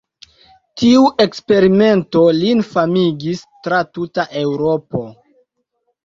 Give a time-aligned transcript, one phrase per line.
[0.81, 5.03] Tiu eksperimento lin famigis tra tuta Eŭropo.